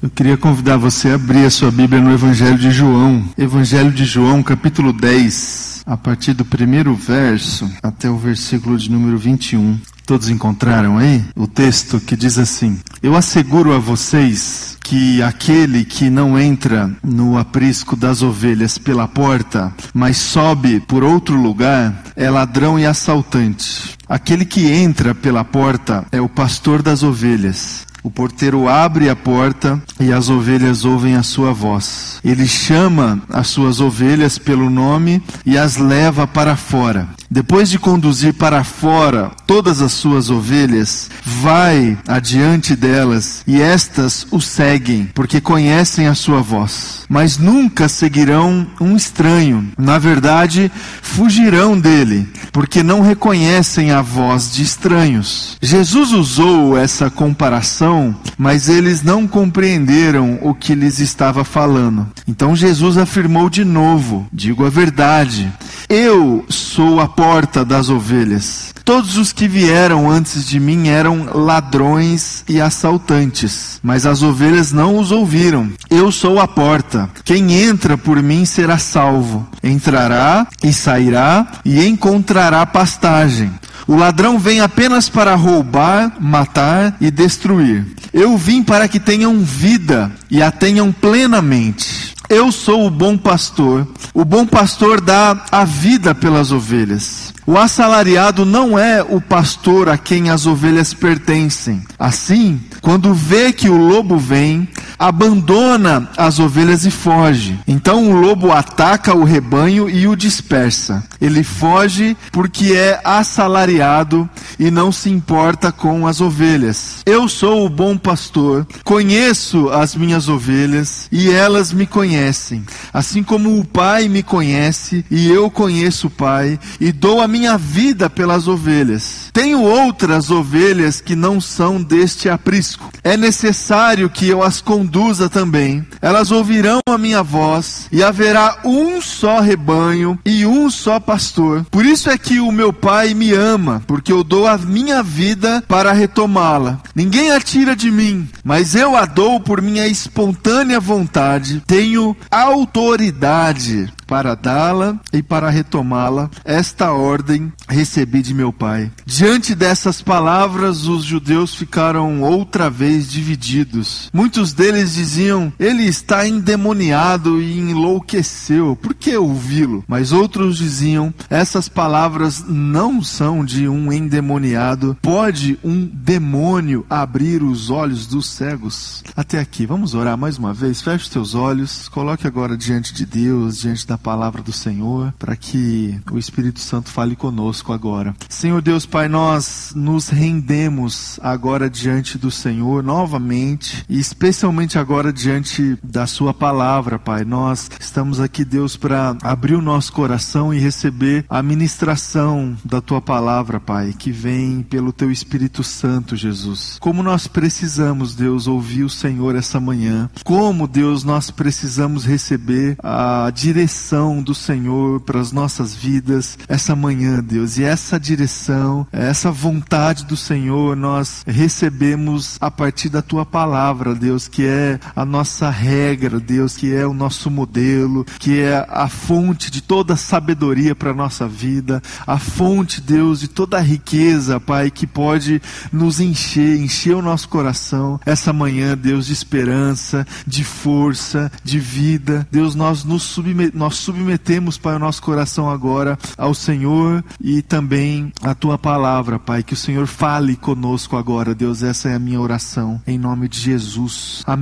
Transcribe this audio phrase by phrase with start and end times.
[0.00, 3.24] Eu queria convidar você a abrir a sua Bíblia no Evangelho de João.
[3.36, 9.18] Evangelho de João, capítulo 10, a partir do primeiro verso até o versículo de número
[9.18, 9.76] 21.
[10.06, 16.08] Todos encontraram aí o texto que diz assim: Eu asseguro a vocês que aquele que
[16.08, 22.78] não entra no aprisco das ovelhas pela porta, mas sobe por outro lugar, é ladrão
[22.78, 23.98] e assaltante.
[24.08, 27.87] Aquele que entra pela porta é o pastor das ovelhas.
[28.02, 32.20] O porteiro abre a porta e as ovelhas ouvem a sua voz.
[32.24, 37.08] Ele chama as suas ovelhas pelo nome e as leva para fora.
[37.30, 44.40] Depois de conduzir para fora todas as suas ovelhas, vai adiante delas e estas o
[44.40, 47.04] seguem, porque conhecem a sua voz.
[47.06, 49.68] Mas nunca seguirão um estranho.
[49.76, 50.72] Na verdade,
[51.02, 55.58] fugirão dele, porque não reconhecem a voz de estranhos.
[55.60, 57.87] Jesus usou essa comparação,
[58.36, 62.06] mas eles não compreenderam o que lhes estava falando.
[62.26, 65.52] Então Jesus afirmou de novo: Digo a verdade.
[65.88, 68.74] Eu sou a porta das ovelhas.
[68.84, 74.98] Todos os que vieram antes de mim eram ladrões e assaltantes, mas as ovelhas não
[74.98, 75.70] os ouviram.
[75.88, 77.08] Eu sou a porta.
[77.24, 79.46] Quem entra por mim será salvo.
[79.62, 83.50] Entrará e sairá e encontrará pastagem.
[83.88, 87.86] O ladrão vem apenas para roubar, matar e destruir.
[88.12, 92.14] Eu vim para que tenham vida e a tenham plenamente.
[92.28, 93.88] Eu sou o bom pastor.
[94.12, 97.32] O bom pastor dá a vida pelas ovelhas.
[97.46, 101.82] O assalariado não é o pastor a quem as ovelhas pertencem.
[101.98, 107.58] Assim, quando vê que o lobo vem, abandona as ovelhas e foge.
[107.66, 111.02] Então o lobo ataca o rebanho e o dispersa.
[111.20, 114.28] Ele foge porque é assalariado
[114.58, 117.02] e não se importa com as ovelhas.
[117.04, 122.64] Eu sou o bom pastor, conheço as minhas ovelhas e elas me conhecem.
[122.92, 127.56] Assim como o Pai me conhece e eu conheço o Pai e dou a minha
[127.56, 129.30] vida pelas ovelhas.
[129.32, 132.90] Tenho outras ovelhas que não são deste aprisco.
[133.02, 135.84] É necessário que eu as conduza também.
[136.00, 141.66] Elas ouvirão a minha voz e haverá um só rebanho e um só pastor.
[141.68, 145.64] Por isso é que o meu Pai me ama, porque eu dou a minha vida
[145.66, 146.80] para retomá-la.
[146.94, 151.60] Ninguém a tira de mim, mas eu a dou por minha espontânea vontade.
[151.66, 156.30] Tenho autoridade para dá-la e para retomá-la.
[156.44, 158.90] Esta ordem recebi de meu pai.
[159.04, 164.08] Diante dessas palavras, os judeus ficaram outra vez divididos.
[164.12, 168.76] Muitos deles diziam: Ele está endemoniado e enlouqueceu.
[168.76, 169.84] Por que ouvi-lo?
[169.86, 174.96] Mas outros diziam: Essas palavras não são de um endemoniado.
[175.00, 179.02] Pode um demônio abrir os olhos dos cegos?
[179.16, 180.82] Até aqui, vamos orar mais uma vez.
[180.82, 185.36] Feche os teus olhos, coloque agora diante de Deus, diante da palavra do Senhor, para
[185.36, 188.14] que o Espírito Santo fale conosco agora.
[188.28, 195.78] Senhor Deus Pai, nós nos rendemos agora diante do Senhor novamente e especialmente agora diante
[195.84, 197.24] da Sua palavra, Pai.
[197.24, 203.00] Nós estamos aqui, Deus, para abrir o nosso coração e receber a ministração da Tua
[203.00, 206.76] palavra, Pai, que vem pelo Teu Espírito Santo, Jesus.
[206.80, 210.10] Como nós precisamos, Deus, ouvir o Senhor essa manhã.
[210.24, 217.22] Como, Deus, nós precisamos receber a direção do Senhor para as nossas vidas essa manhã,
[217.22, 217.58] Deus.
[217.58, 224.26] E essa direção, essa vontade do Senhor, nós recebemos a partir da tua palavra, Deus,
[224.26, 229.50] que é a nossa regra, Deus, que é o nosso modelo, que é a fonte
[229.50, 234.70] de toda sabedoria para a nossa vida, a fonte, Deus, de toda a riqueza, Pai,
[234.70, 235.40] que pode
[235.72, 242.26] nos encher, encher o nosso coração essa manhã, Deus, de esperança, de força, de vida.
[242.30, 248.34] Deus, nós nos submetemos submetemos, Pai, o nosso coração agora ao Senhor e também à
[248.34, 249.42] tua palavra, Pai.
[249.42, 251.62] Que o Senhor fale conosco agora, Deus.
[251.62, 254.22] Essa é a minha oração, em nome de Jesus.
[254.26, 254.37] Amém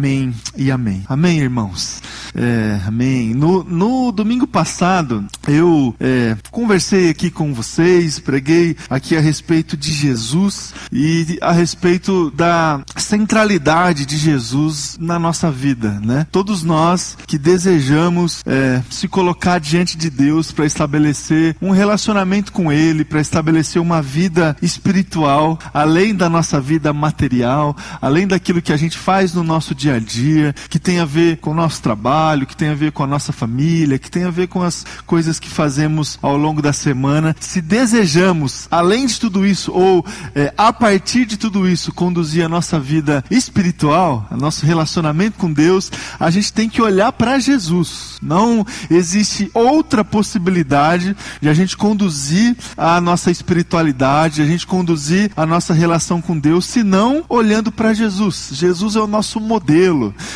[0.56, 1.04] e amém.
[1.08, 2.02] Amém, irmãos.
[2.34, 3.32] É, amém.
[3.34, 9.92] No, no domingo passado, eu é, conversei aqui com vocês, preguei aqui a respeito de
[9.92, 16.26] Jesus e a respeito da centralidade de Jesus na nossa vida, né?
[16.30, 22.72] Todos nós que desejamos é, se colocar diante de Deus para estabelecer um relacionamento com
[22.72, 28.76] Ele, para estabelecer uma vida espiritual, além da nossa vida material, além daquilo que a
[28.76, 32.46] gente faz no nosso dia a dia, que tem a ver com o nosso trabalho,
[32.46, 35.38] que tem a ver com a nossa família, que tem a ver com as coisas
[35.38, 37.36] que fazemos ao longo da semana.
[37.38, 42.48] Se desejamos, além de tudo isso, ou é, a partir de tudo isso, conduzir a
[42.48, 48.16] nossa vida espiritual, nosso relacionamento com Deus, a gente tem que olhar para Jesus.
[48.22, 55.44] Não existe outra possibilidade de a gente conduzir a nossa espiritualidade, a gente conduzir a
[55.44, 58.50] nossa relação com Deus, senão olhando para Jesus.
[58.52, 59.65] Jesus é o nosso modelo.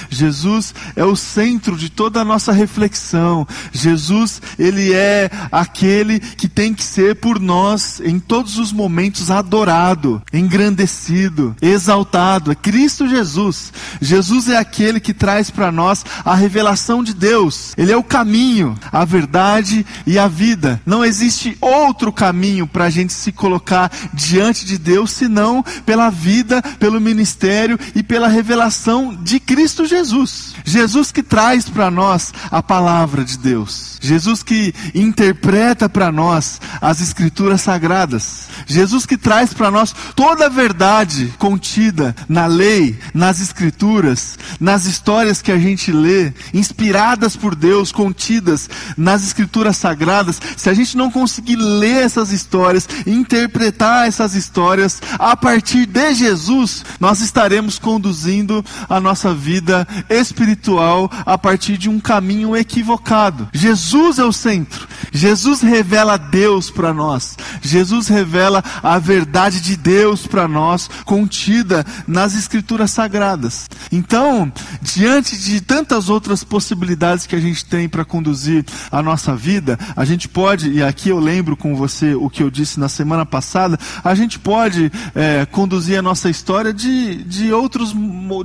[0.09, 3.47] Jesus é o centro de toda a nossa reflexão.
[3.73, 10.23] Jesus, ele é aquele que tem que ser por nós em todos os momentos adorado,
[10.33, 12.51] engrandecido, exaltado.
[12.51, 13.73] É Cristo Jesus.
[14.01, 17.73] Jesus é aquele que traz para nós a revelação de Deus.
[17.77, 20.81] Ele é o caminho, a verdade e a vida.
[20.85, 26.63] Não existe outro caminho para a gente se colocar diante de Deus senão pela vida,
[26.79, 30.55] pelo ministério e pela revelação de Cristo Jesus.
[30.65, 33.99] Jesus que traz para nós a palavra de Deus.
[34.01, 38.49] Jesus que interpreta para nós as escrituras sagradas.
[38.71, 45.43] Jesus que traz para nós toda a verdade contida na lei, nas escrituras, nas histórias
[45.43, 50.41] que a gente lê, inspiradas por Deus, contidas nas escrituras sagradas.
[50.57, 56.85] Se a gente não conseguir ler essas histórias, interpretar essas histórias a partir de Jesus,
[57.01, 63.49] nós estaremos conduzindo a nossa vida espiritual a partir de um caminho equivocado.
[63.53, 64.87] Jesus é o centro.
[65.11, 67.37] Jesus revela Deus para nós.
[67.61, 73.69] Jesus revela a verdade de Deus para nós, contida nas Escrituras Sagradas.
[73.91, 74.53] Então,
[74.83, 80.05] diante de tantas outras possibilidades que a gente tem para conduzir a nossa vida, a
[80.05, 83.79] gente pode, e aqui eu lembro com você o que eu disse na semana passada,
[84.03, 87.95] a gente pode é, conduzir a nossa história de, de outros,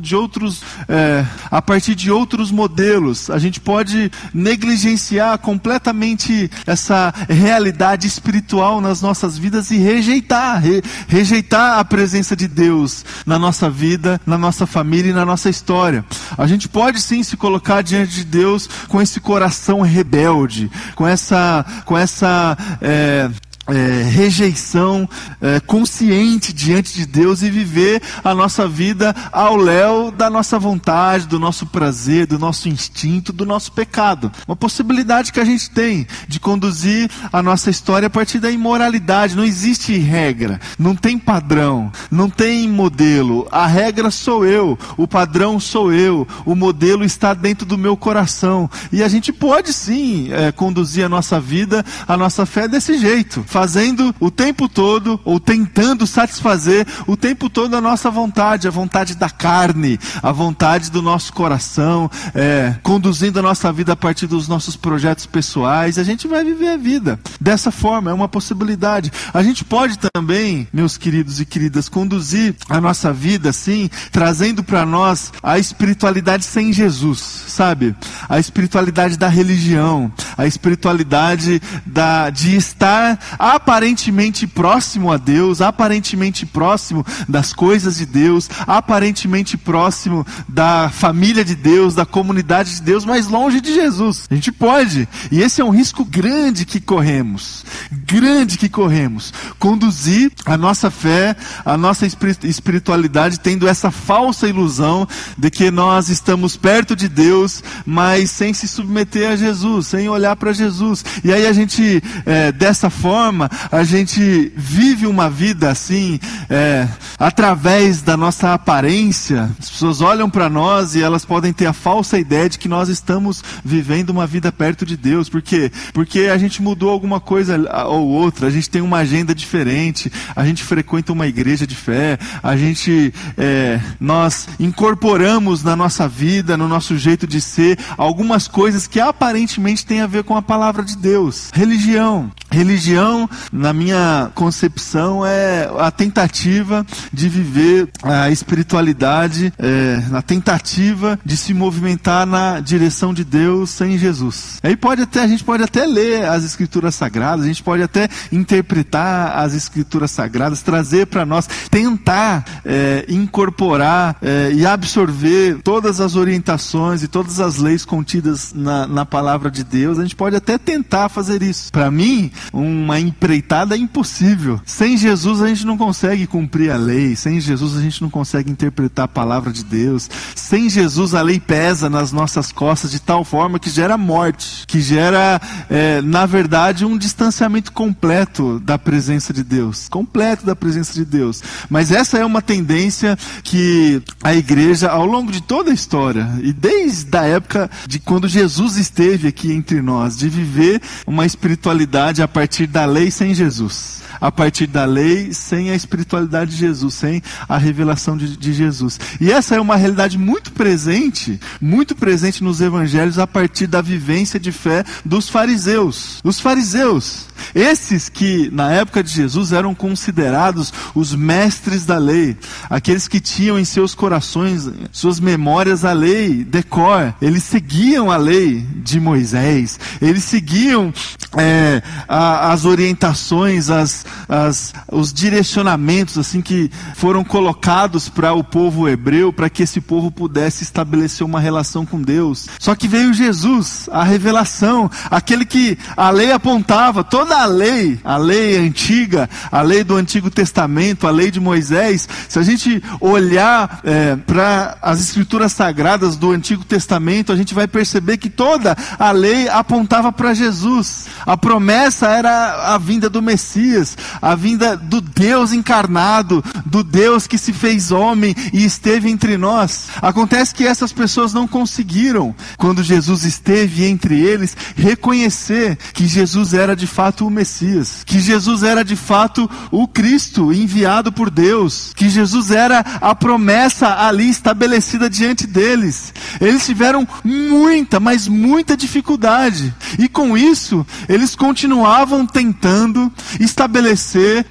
[0.02, 3.30] de outros é, a partir de outros modelos.
[3.30, 11.80] A gente pode negligenciar completamente essa realidade espiritual nas nossas vidas e rejeitar, re, rejeitar
[11.80, 16.04] a presença de Deus na nossa vida, na nossa família e na nossa história.
[16.38, 21.66] A gente pode sim se colocar diante de Deus com esse coração rebelde, com essa,
[21.86, 23.30] com essa é,
[23.68, 25.10] é, rejeição
[25.42, 31.28] é, consciente diante de Deus e viver a nossa vida ao léu da nossa vontade,
[31.28, 34.32] do nosso prazer, do nosso instinto, do nosso pecado.
[34.48, 39.36] Uma possibilidade que a gente tem de conduzir a nossa história a partir da imoralidade.
[39.36, 43.48] Não existe regra, não tem padrão, não tem modelo.
[43.52, 48.70] A regra sou eu, o padrão sou eu, o modelo está dentro do meu coração.
[48.92, 53.44] E a gente pode sim é, conduzir a nossa vida, a nossa fé desse jeito
[53.56, 59.16] fazendo o tempo todo, ou tentando satisfazer o tempo todo a nossa vontade, a vontade
[59.16, 64.50] da carne, a vontade do nosso coração, é, conduzindo a nossa vida a partir dos
[64.50, 65.98] nossos projetos pessoais.
[65.98, 69.10] A gente vai viver a vida dessa forma, é uma possibilidade.
[69.34, 74.86] A gente pode também, meus queridos e queridas, conduzir a nossa vida assim, trazendo para
[74.86, 77.96] nós a espiritualidade sem Jesus, sabe?
[78.28, 87.06] A espiritualidade da religião, a espiritualidade da, de estar aparentemente próximo a Deus, aparentemente próximo
[87.30, 93.28] das coisas de Deus, aparentemente próximo da família de Deus, da comunidade de Deus, mas
[93.28, 94.26] longe de Jesus.
[94.32, 100.32] A gente pode, e esse é um risco grande que corremos, grande que corremos, conduzir
[100.44, 102.08] a nossa fé, a nossa
[102.44, 105.08] espiritualidade tendo essa falsa ilusão
[105.38, 110.36] de que nós estamos perto de Deus, mas sem se submeter a Jesus, sem olhar
[110.36, 111.06] para Jesus.
[111.24, 116.88] E aí a gente, é, dessa forma, forma a gente vive uma vida assim, é,
[117.20, 119.52] através da nossa aparência.
[119.60, 122.88] As pessoas olham para nós e elas podem ter a falsa ideia de que nós
[122.88, 125.28] estamos vivendo uma vida perto de Deus.
[125.28, 125.72] Por quê?
[125.94, 130.46] Porque a gente mudou alguma coisa ou outra, a gente tem uma agenda diferente, a
[130.46, 136.68] gente frequenta uma igreja de fé, a gente, é, nós incorporamos na nossa vida, no
[136.68, 140.96] nosso jeito de ser, algumas coisas que aparentemente têm a ver com a palavra de
[140.96, 141.50] Deus.
[141.54, 151.20] Religião, Religião, na minha concepção, é a tentativa de viver a espiritualidade, é, na tentativa
[151.26, 154.60] de se movimentar na direção de Deus sem Jesus.
[154.64, 158.08] Aí pode até a gente pode até ler as escrituras sagradas, a gente pode até
[158.32, 166.16] interpretar as escrituras sagradas, trazer para nós, tentar é, incorporar é, e absorver todas as
[166.16, 170.00] orientações e todas as leis contidas na, na palavra de Deus.
[170.00, 171.70] A gente pode até tentar fazer isso.
[171.70, 174.60] Para mim, uma empreitada é impossível.
[174.66, 178.52] Sem Jesus a gente não consegue cumprir a lei, sem Jesus a gente não consegue
[178.52, 180.10] interpretar a palavra de Deus.
[180.36, 184.82] Sem Jesus a lei pesa nas nossas costas de tal forma que gera morte, que
[184.82, 189.88] gera, é, na verdade, um distanciamento completo da presença de Deus.
[189.90, 191.42] Completo da presença de Deus.
[191.70, 196.54] Mas essa é uma tendência que a igreja, ao longo de toda a história, e
[196.54, 202.28] desde a época de quando Jesus esteve aqui entre nós, de viver uma espiritualidade a
[202.36, 207.22] partir da lei sem Jesus a partir da lei, sem a espiritualidade de Jesus, sem
[207.48, 209.00] a revelação de, de, Jesus.
[209.20, 214.40] E essa é uma realidade muito presente, muito presente nos evangelhos a partir da vivência
[214.40, 216.20] de fé dos fariseus.
[216.24, 222.38] Os fariseus, esses que na época de Jesus eram considerados os mestres da lei,
[222.70, 228.66] aqueles que tinham em seus corações, suas memórias a lei, decor, eles seguiam a lei
[228.84, 230.94] de Moisés, eles seguiam
[231.38, 238.88] é, a, as orientações, as, as, os direcionamentos assim que foram colocados para o povo
[238.88, 242.48] hebreu, para que esse povo pudesse estabelecer uma relação com Deus.
[242.60, 248.18] Só que veio Jesus, a revelação, aquele que a lei apontava, toda a lei, a
[248.18, 252.08] lei antiga, a lei do Antigo Testamento, a lei de Moisés.
[252.28, 257.68] Se a gente olhar é, para as escrituras sagradas do Antigo Testamento, a gente vai
[257.68, 261.08] perceber que toda a lei apontava para Jesus.
[261.26, 267.38] A promessa era a vinda do Messias, a vinda do Deus encarnado, do Deus que
[267.38, 269.88] se fez homem e esteve entre nós.
[270.02, 276.76] Acontece que essas pessoas não conseguiram, quando Jesus esteve entre eles, reconhecer que Jesus era
[276.76, 282.10] de fato o Messias, que Jesus era de fato o Cristo enviado por Deus, que
[282.10, 286.14] Jesus era a promessa ali estabelecida diante deles.
[286.42, 293.85] Eles tiveram muita, mas muita dificuldade, e com isso, eles continuavam tentando estabelecer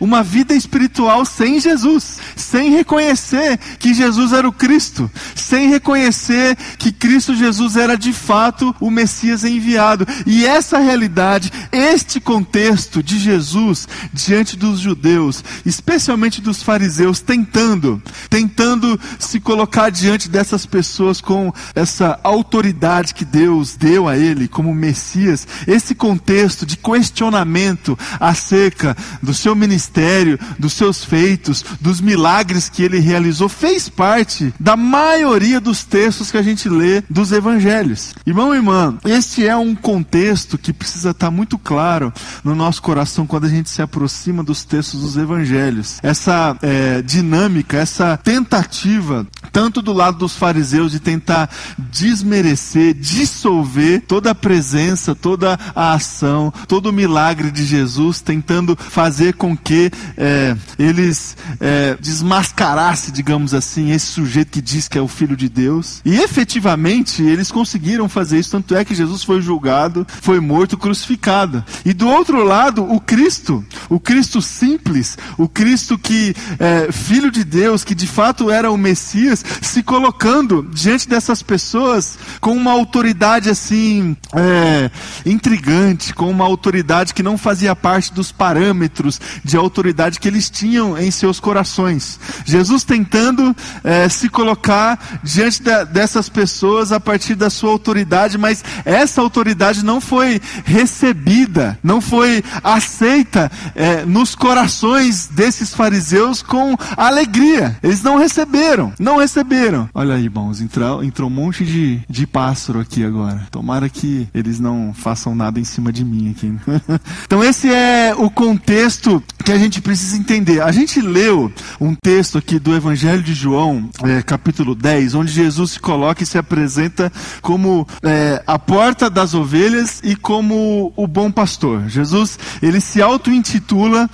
[0.00, 6.92] uma vida espiritual sem Jesus, sem reconhecer que Jesus era o Cristo, sem reconhecer que
[6.92, 10.06] Cristo Jesus era de fato o Messias enviado.
[10.26, 18.98] E essa realidade, este contexto de Jesus diante dos judeus, especialmente dos fariseus, tentando, tentando
[19.18, 25.46] se colocar diante dessas pessoas com essa autoridade que Deus deu a ele como Messias,
[25.66, 32.98] esse contexto de questionamento acerca do seu ministério, dos seus feitos, dos milagres que ele
[32.98, 38.14] realizou, fez parte da maioria dos textos que a gente lê dos evangelhos.
[38.26, 42.12] Irmão e irmã, este é um contexto que precisa estar muito claro
[42.42, 45.98] no nosso coração quando a gente se aproxima dos textos dos evangelhos.
[46.02, 54.30] Essa é, dinâmica, essa tentativa, tanto do lado dos fariseus de tentar desmerecer, dissolver toda
[54.30, 60.56] a presença, toda a ação, todo o milagre de Jesus, tentando fazer com que é,
[60.78, 66.00] eles é, desmascarassem, digamos assim, esse sujeito que diz que é o Filho de Deus.
[66.04, 71.64] E efetivamente eles conseguiram fazer isso, tanto é que Jesus foi julgado, foi morto, crucificado.
[71.84, 77.44] E do outro lado, o Cristo, o Cristo simples, o Cristo que é Filho de
[77.44, 83.50] Deus, que de fato era o Messias, se colocando diante dessas pessoas com uma autoridade
[83.50, 84.90] assim é,
[85.24, 89.03] intrigante, com uma autoridade que não fazia parte dos parâmetros
[89.42, 92.18] de autoridade que eles tinham em seus corações.
[92.44, 98.64] Jesus tentando é, se colocar diante da, dessas pessoas a partir da sua autoridade, mas
[98.84, 107.76] essa autoridade não foi recebida, não foi aceita é, nos corações desses fariseus com alegria.
[107.82, 109.88] Eles não receberam, não receberam.
[109.94, 113.46] Olha aí, irmãos, entrou, entrou um monte de, de pássaro aqui agora.
[113.50, 116.54] Tomara que eles não façam nada em cima de mim aqui.
[117.24, 120.62] então esse é o contexto estupro que a gente precisa entender.
[120.62, 125.72] A gente leu um texto aqui do Evangelho de João, é, capítulo 10, onde Jesus
[125.72, 131.30] se coloca e se apresenta como é, a porta das ovelhas e como o bom
[131.30, 131.88] pastor.
[131.88, 134.08] Jesus, ele se auto-intitula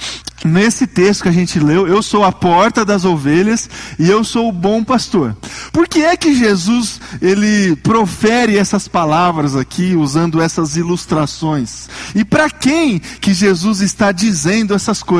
[0.45, 3.69] nesse texto que a gente leu, eu sou a porta das ovelhas
[3.99, 5.37] e eu sou o bom pastor.
[5.73, 11.89] Por que é que Jesus ele profere essas palavras aqui usando essas ilustrações?
[12.15, 15.20] E para quem que Jesus está dizendo essas coisas?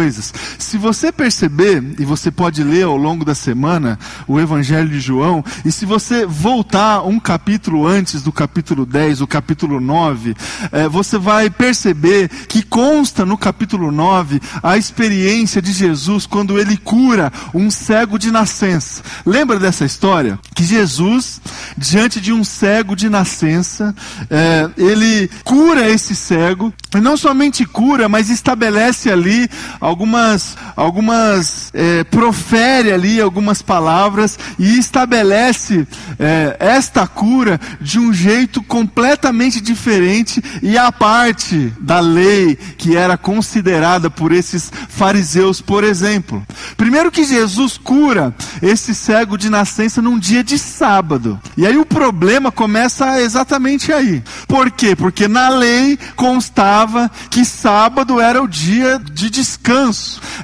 [0.59, 5.45] Se você perceber, e você pode ler ao longo da semana o Evangelho de João,
[5.65, 10.35] e se você voltar um capítulo antes do capítulo 10, o capítulo 9,
[10.73, 16.77] é, você vai perceber que consta no capítulo 9 a experiência de Jesus quando ele
[16.77, 19.03] cura um cego de nascença.
[19.25, 20.39] Lembra dessa história?
[20.55, 21.41] Que Jesus,
[21.77, 23.95] diante de um cego de nascença,
[24.31, 29.49] é, ele cura esse cego, e não somente cura, mas estabelece ali
[29.91, 35.87] algumas, algumas é, profere ali algumas palavras e estabelece
[36.19, 43.17] é, esta cura de um jeito completamente diferente e à parte da lei que era
[43.17, 46.45] considerada por esses fariseus, por exemplo.
[46.77, 51.41] Primeiro que Jesus cura esse cego de nascença num dia de sábado.
[51.57, 54.23] E aí o problema começa exatamente aí.
[54.47, 54.95] Por quê?
[54.95, 59.80] Porque na lei constava que sábado era o dia de descanso,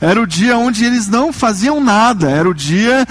[0.00, 3.07] era o dia onde eles não faziam nada, era o dia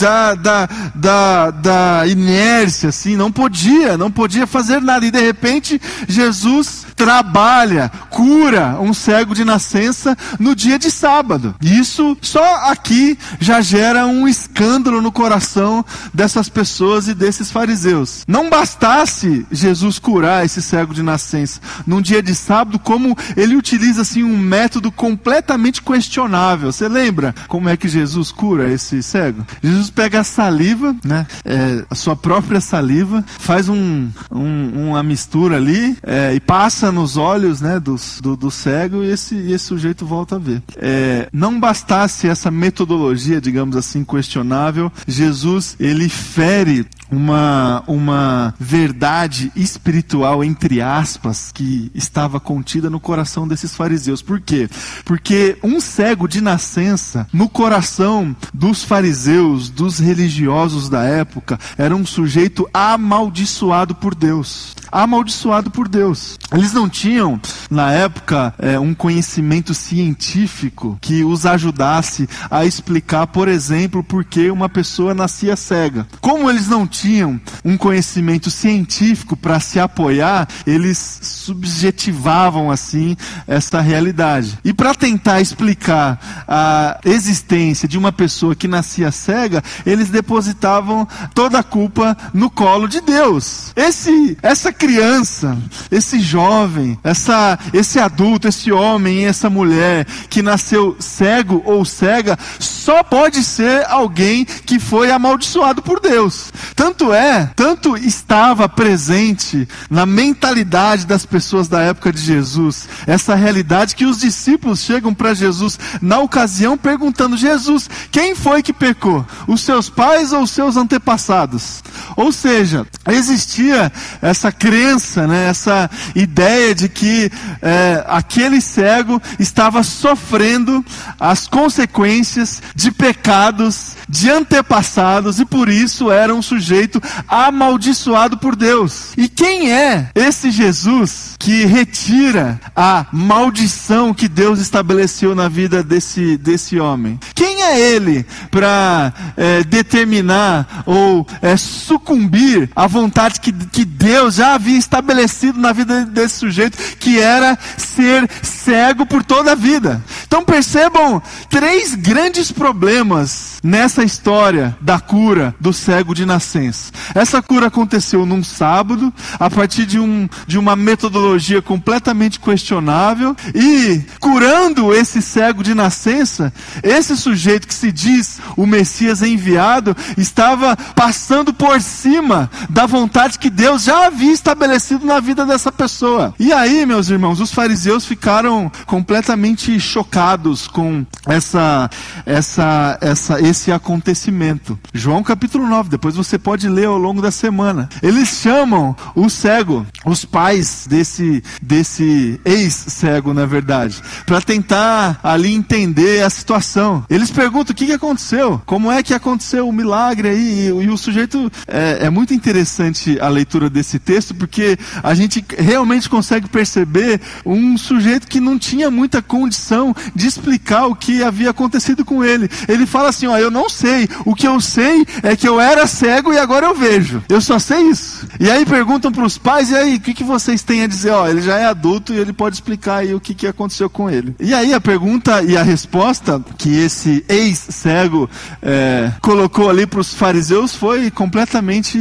[0.00, 5.04] da, da, da, da inércia, assim, não podia, não podia fazer nada.
[5.04, 11.54] E de repente, Jesus trabalha, cura um cego de nascença no dia de sábado.
[11.60, 18.24] Isso só aqui já gera um escândalo no coração dessas pessoas e desses fariseus.
[18.26, 24.02] Não bastasse Jesus curar esse cego de nascença num dia de sábado, como ele utiliza
[24.02, 26.72] assim um método completamente questionável.
[26.72, 29.46] Você lembra como é que Jesus cura esse cego?
[29.62, 35.56] Jesus pega a saliva, né, é, a sua própria saliva, faz um, um, uma mistura
[35.56, 39.64] ali é, e passa nos olhos né, do, do, do cego e esse, e esse
[39.64, 40.62] sujeito volta a ver.
[40.76, 50.44] É, não bastasse essa metodologia, digamos assim, questionável, Jesus ele fere uma, uma verdade espiritual,
[50.44, 54.22] entre aspas, que estava contida no coração desses fariseus.
[54.22, 54.68] Por quê?
[55.04, 62.06] Porque um cego de nascença, no coração dos fariseus, dos religiosos da época, era um
[62.06, 64.74] sujeito amaldiçoado por Deus.
[64.90, 66.38] Amaldiçoado por Deus.
[66.52, 73.48] Eles não tinham, na época, é, um conhecimento científico que os ajudasse a explicar, por
[73.48, 76.06] exemplo, por que uma pessoa nascia cega.
[76.20, 83.16] Como eles não tinham um conhecimento científico para se apoiar, eles subjetivavam assim
[83.46, 84.58] essa realidade.
[84.64, 91.58] E para tentar explicar a existência de uma pessoa que nascia cega, eles depositavam toda
[91.58, 93.72] a culpa no colo de Deus.
[93.76, 95.58] Esse, essa criança,
[95.90, 103.02] esse jovem, essa, esse adulto, esse homem essa mulher que nasceu cego ou cega, só
[103.02, 106.50] pode ser alguém que foi amaldiçoado por Deus.
[106.74, 113.94] Tanto é, tanto estava presente na mentalidade das pessoas da época de Jesus, essa realidade
[113.94, 119.26] que os discípulos chegam para Jesus na ocasião perguntando: Jesus, quem foi que pecou?
[119.46, 121.82] Os seus pais ou os seus antepassados?
[122.16, 127.28] Ou seja, existia essa crença, né, essa ideia de que
[127.60, 130.84] é, aquele cego estava sofrendo
[131.18, 139.12] as consequências de pecados de antepassados e por isso era um sujeito amaldiçoado por Deus.
[139.16, 146.36] E quem é esse Jesus que retira a maldição que Deus estabeleceu na vida desse,
[146.36, 147.18] desse homem?
[147.34, 154.54] Quem é ele para é, determinar ou é, sucumbir à vontade que, que Deus já
[154.54, 160.02] havia estabelecido na vida desse sujeito, que era ser cego por toda a vida?
[160.26, 166.92] Então percebam três grandes problemas nessa história da cura do cego de nascença.
[167.14, 174.02] Essa cura aconteceu num sábado, a partir de, um, de uma metodologia completamente questionável, e
[174.18, 176.52] curando esse cego de nascença,
[176.82, 183.50] esse sujeito que se diz o Messias enviado, estava passando por cima da vontade que
[183.50, 186.34] Deus já havia estabelecido na vida dessa pessoa.
[186.38, 191.90] E aí, meus irmãos, os fariseus ficaram completamente chocados com essa,
[192.24, 194.78] essa, essa esse acontecimento.
[194.92, 197.88] João capítulo 9, depois você pode ler ao longo da semana.
[198.02, 206.22] Eles chamam o cego, os pais desse, desse ex-cego, na verdade, para tentar ali entender
[206.22, 207.04] a situação.
[207.10, 210.88] Eles perguntam o que, que aconteceu, como é que aconteceu o milagre aí, e, e
[210.88, 211.50] o sujeito.
[211.66, 217.76] É, é muito interessante a leitura desse texto, porque a gente realmente consegue perceber um
[217.76, 222.48] sujeito que não tinha muita condição de explicar o que havia acontecido com ele.
[222.68, 225.86] Ele fala assim: Ó, eu não sei, o que eu sei é que eu era
[225.86, 227.22] cego e agora eu vejo.
[227.28, 228.26] Eu só sei isso.
[228.38, 231.10] E aí perguntam para os pais: e aí, o que, que vocês têm a dizer?
[231.10, 234.10] Ó, ele já é adulto e ele pode explicar aí o que, que aconteceu com
[234.10, 234.34] ele.
[234.40, 238.28] E aí a pergunta e a resposta que esse ex-cego
[238.60, 241.98] é, colocou ali para os fariseus foi completamente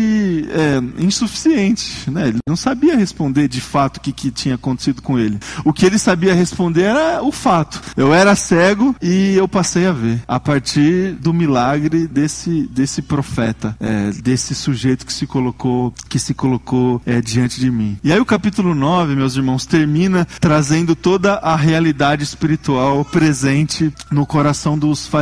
[0.49, 2.09] é, insuficiente.
[2.09, 2.29] Né?
[2.29, 5.39] Ele não sabia responder de fato o que, que tinha acontecido com ele.
[5.63, 7.81] O que ele sabia responder era o fato.
[7.95, 10.21] Eu era cego e eu passei a ver.
[10.27, 16.33] A partir do milagre desse, desse profeta, é, desse sujeito que se colocou, que se
[16.33, 17.97] colocou é, diante de mim.
[18.03, 24.25] E aí o capítulo 9, meus irmãos, termina trazendo toda a realidade espiritual presente no
[24.25, 25.18] coração dos fariseus,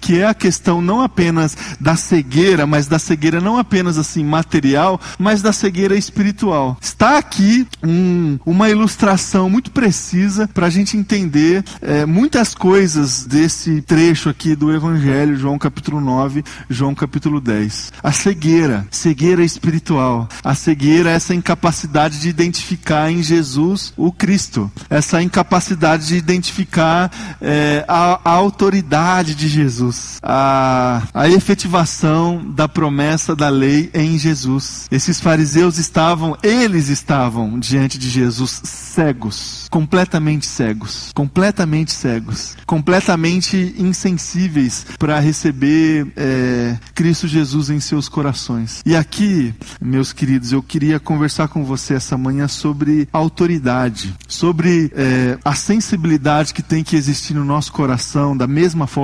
[0.00, 5.00] que é a questão não apenas da cegueira, mas da cegueira não apenas assim material,
[5.18, 6.76] mas da cegueira espiritual.
[6.80, 13.80] Está aqui um, uma ilustração muito precisa para a gente entender é, muitas coisas desse
[13.82, 17.92] trecho aqui do Evangelho, João capítulo 9, João capítulo 10.
[18.02, 20.28] A cegueira, cegueira espiritual.
[20.42, 24.70] A cegueira é essa incapacidade de identificar em Jesus o Cristo.
[24.88, 30.18] Essa incapacidade de identificar é, a, a, autoridade de Jesus.
[30.22, 34.86] A, a efetivação da promessa da lei em Jesus.
[34.90, 44.86] Esses fariseus estavam, eles estavam diante de Jesus cegos, completamente cegos, completamente cegos, completamente insensíveis
[44.98, 48.82] para receber é, Cristo Jesus em seus corações.
[48.84, 55.38] E aqui, meus queridos, eu queria conversar com você essa manhã sobre autoridade, sobre é,
[55.44, 58.97] a sensibilidade que tem que existir no nosso coração, da mesma forma,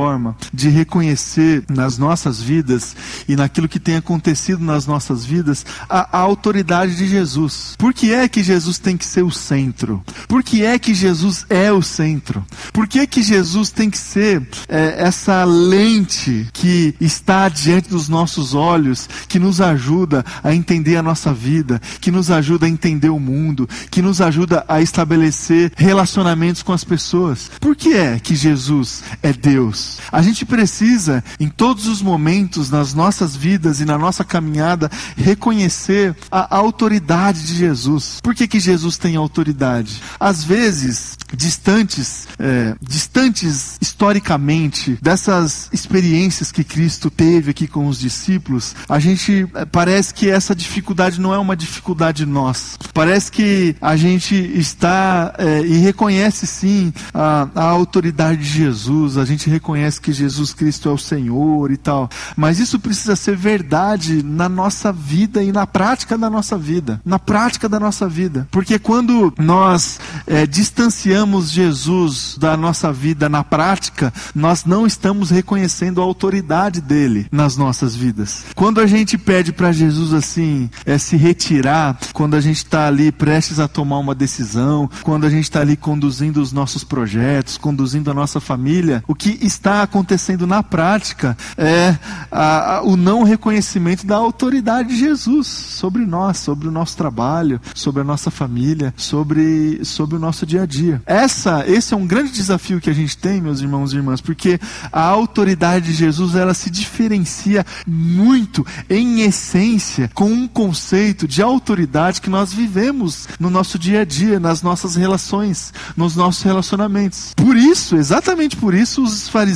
[0.52, 2.96] de reconhecer nas nossas vidas
[3.28, 7.74] e naquilo que tem acontecido nas nossas vidas a, a autoridade de Jesus.
[7.78, 10.02] Por que é que Jesus tem que ser o centro?
[10.28, 12.44] Por que é que Jesus é o centro?
[12.72, 18.54] Por que, que Jesus tem que ser é, essa lente que está diante dos nossos
[18.54, 23.20] olhos, que nos ajuda a entender a nossa vida, que nos ajuda a entender o
[23.20, 27.50] mundo, que nos ajuda a estabelecer relacionamentos com as pessoas?
[27.60, 29.83] Por que é que Jesus é Deus?
[30.10, 36.16] A gente precisa, em todos os momentos, nas nossas vidas e na nossa caminhada, reconhecer
[36.30, 38.20] a autoridade de Jesus.
[38.22, 40.00] Por que, que Jesus tem autoridade?
[40.18, 48.74] Às vezes, distantes, é, distantes historicamente dessas experiências que Cristo teve aqui com os discípulos,
[48.88, 52.78] a gente é, parece que essa dificuldade não é uma dificuldade nossa.
[52.92, 59.24] Parece que a gente está é, e reconhece sim a, a autoridade de Jesus, a
[59.24, 64.22] gente reconhece que Jesus Cristo é o Senhor e tal, mas isso precisa ser verdade
[64.22, 68.78] na nossa vida e na prática da nossa vida, na prática da nossa vida, porque
[68.78, 76.04] quando nós é, distanciamos Jesus da nossa vida na prática, nós não estamos reconhecendo a
[76.04, 78.44] autoridade dele nas nossas vidas.
[78.54, 83.10] Quando a gente pede para Jesus assim, é, se retirar, quando a gente está ali
[83.10, 88.10] prestes a tomar uma decisão, quando a gente está ali conduzindo os nossos projetos, conduzindo
[88.10, 91.96] a nossa família, o que está acontecendo na prática é
[92.30, 97.60] a, a, o não reconhecimento da autoridade de Jesus sobre nós, sobre o nosso trabalho,
[97.74, 101.02] sobre a nossa família, sobre, sobre o nosso dia a dia.
[101.06, 104.58] Essa, esse é um grande desafio que a gente tem, meus irmãos e irmãs, porque
[104.92, 112.20] a autoridade de Jesus ela se diferencia muito, em essência, com um conceito de autoridade
[112.20, 117.32] que nós vivemos no nosso dia a dia, nas nossas relações, nos nossos relacionamentos.
[117.34, 119.53] Por isso, exatamente por isso, os fariseus,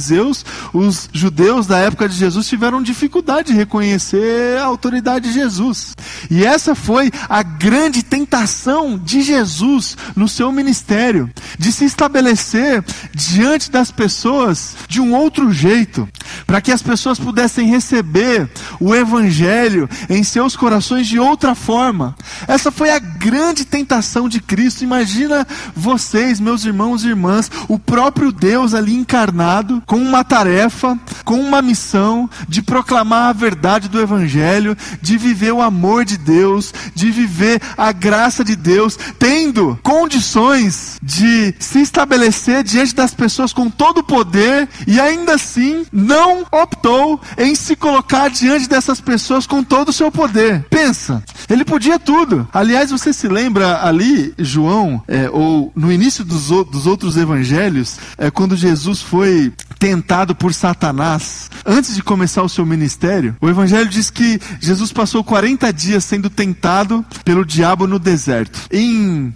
[0.73, 5.95] os judeus da época de Jesus tiveram dificuldade de reconhecer a autoridade de Jesus.
[6.31, 12.85] E essa foi a grande tentação de Jesus no seu ministério, de se estabelecer
[13.15, 16.09] diante das pessoas de um outro jeito,
[16.47, 18.49] para que as pessoas pudessem receber
[18.81, 22.15] o evangelho em seus corações de outra forma.
[22.47, 24.85] Essa foi a grande tentação de Cristo.
[24.85, 31.41] Imagina vocês, meus irmãos e irmãs, o próprio Deus ali encarnado, com uma tarefa, com
[31.41, 37.11] uma missão de proclamar a verdade do evangelho, de viver o amor de Deus, de
[37.11, 43.99] viver a graça de Deus, tendo condições de se estabelecer diante das pessoas com todo
[43.99, 49.89] o poder e ainda assim não optou em se colocar diante dessas pessoas com todo
[49.89, 50.65] o seu poder.
[50.71, 52.49] Pensa, ele podia tudo.
[52.53, 58.31] Aliás, você se lembra ali, João, é, ou no início dos, dos outros evangelhos, é,
[58.31, 64.11] quando Jesus foi tentado por Satanás, antes de começar o seu ministério, o evangelho diz
[64.11, 68.59] que Jesus passou 40 dias sendo tentado pelo diabo no deserto.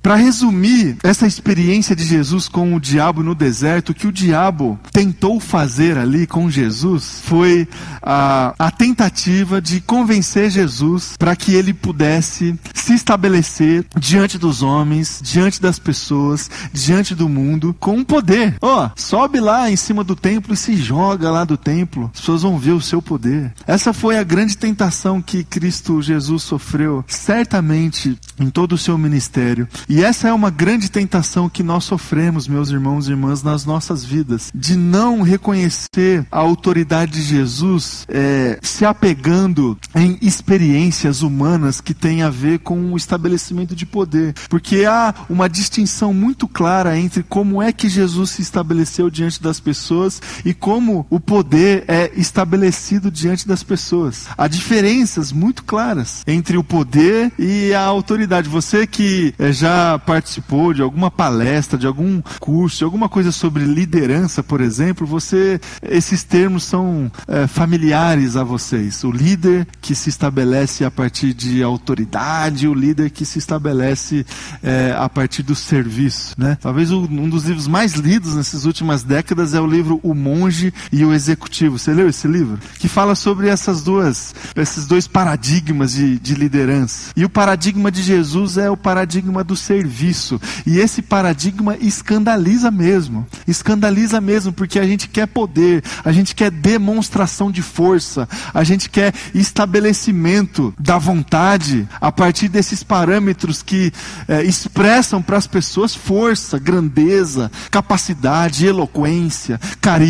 [0.02, 4.78] Para resumir essa experiência de Jesus com o diabo no deserto, o que o diabo
[4.92, 7.68] tentou fazer ali com Jesus foi
[8.02, 15.20] a, a tentativa de convencer Jesus para que ele pudesse se estabelecer diante dos homens,
[15.22, 18.56] diante das pessoas, diante do mundo, com poder.
[18.60, 22.10] Ó, oh, sobe lá em cima do templo e se joga lá do templo.
[22.14, 23.52] As pessoas vão ver o seu poder.
[23.66, 29.68] Essa foi a grande tentação que Cristo Jesus sofreu, certamente em todo o seu ministério.
[29.88, 34.02] E essa é uma grande tentação que nós sofremos, meus irmãos e irmãs, nas nossas
[34.02, 41.92] vidas, de não reconhecer a autoridade de Jesus, é, se apegando em experiências humanas que
[41.92, 47.22] têm a ver com o estabelecimento de poder, porque há uma distinção muito clara entre
[47.22, 53.10] como é que Jesus se estabeleceu diante das pessoas e como o poder é estabelecido
[53.10, 54.26] diante das pessoas.
[54.36, 58.48] Há diferenças muito claras entre o poder e a autoridade.
[58.48, 63.64] Você que é, já participou de alguma palestra, de algum curso, de alguma coisa sobre
[63.64, 69.04] liderança, por exemplo, você esses termos são é, familiares a vocês.
[69.04, 74.24] O líder que se estabelece a partir de autoridade, o líder que se estabelece
[74.62, 76.34] é, a partir do serviço.
[76.38, 76.56] Né?
[76.60, 81.04] Talvez um dos livros mais lidos nessas últimas décadas é o livro O Monge e
[81.04, 81.78] o Executivo.
[81.78, 82.58] Você leu esse livro?
[82.78, 87.12] Que fala sobre essas duas, esses dois paradigmas de, de liderança.
[87.16, 90.40] E o paradigma de Jesus é o paradigma do serviço.
[90.66, 93.26] E esse paradigma escandaliza mesmo.
[93.46, 98.88] Escandaliza mesmo, porque a gente quer poder, a gente quer demonstração de força, a gente
[98.88, 103.92] quer estabelecimento da vontade a partir desses parâmetros que
[104.28, 110.01] é, expressam para as pessoas força, grandeza, capacidade, eloquência, carisma.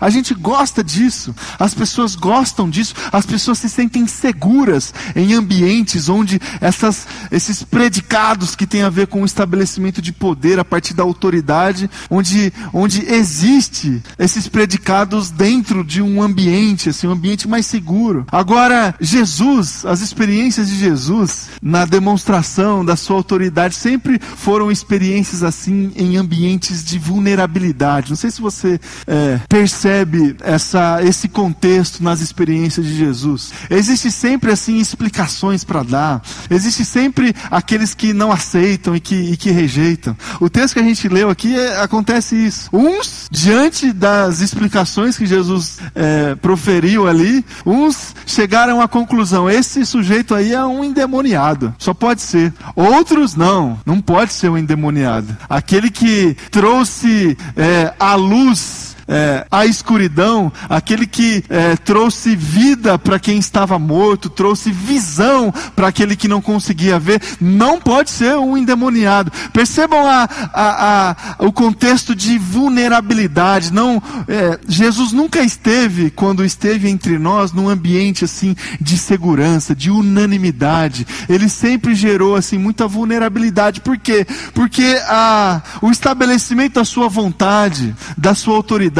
[0.00, 6.08] A gente gosta disso, as pessoas gostam disso, as pessoas se sentem seguras em ambientes
[6.08, 10.94] onde essas, esses predicados que têm a ver com o estabelecimento de poder a partir
[10.94, 17.66] da autoridade, onde, onde existe esses predicados dentro de um ambiente, assim, um ambiente mais
[17.66, 18.26] seguro.
[18.30, 25.92] Agora, Jesus, as experiências de Jesus na demonstração da sua autoridade sempre foram experiências assim
[25.96, 28.10] em ambientes de vulnerabilidade.
[28.10, 29.15] Não sei se você é,
[29.48, 33.52] percebe essa, esse contexto nas experiências de Jesus.
[33.70, 36.22] Existe sempre assim explicações para dar.
[36.50, 40.16] Existe sempre aqueles que não aceitam e que, e que rejeitam.
[40.40, 42.68] O texto que a gente leu aqui é, acontece isso.
[42.72, 50.34] Uns diante das explicações que Jesus é, proferiu ali, uns chegaram à conclusão: esse sujeito
[50.34, 51.74] aí é um endemoniado.
[51.78, 52.52] Só pode ser.
[52.74, 55.36] Outros não, não pode ser um endemoniado.
[55.48, 63.18] Aquele que trouxe é, a luz é, a escuridão, aquele que é, trouxe vida para
[63.18, 68.56] quem estava morto, trouxe visão para aquele que não conseguia ver, não pode ser um
[68.56, 69.30] endemoniado.
[69.52, 73.72] Percebam a, a, a, o contexto de vulnerabilidade.
[73.72, 79.90] Não, é, Jesus nunca esteve, quando esteve entre nós, num ambiente assim de segurança, de
[79.90, 81.06] unanimidade.
[81.28, 83.80] Ele sempre gerou assim muita vulnerabilidade.
[83.80, 84.26] Por quê?
[84.52, 88.95] Porque a, o estabelecimento da sua vontade, da sua autoridade